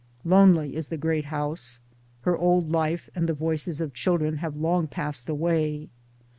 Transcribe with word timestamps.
Lonely 0.25 0.75
is 0.75 0.87
the 0.87 0.97
great 0.97 1.25
house; 1.25 1.79
her 2.21 2.35
old 2.35 2.69
life 2.69 3.07
and 3.13 3.29
the 3.29 3.35
voices 3.35 3.79
of 3.79 3.93
children 3.93 4.37
have 4.37 4.57
long 4.57 4.87
passed 4.87 5.29
away. 5.29 5.89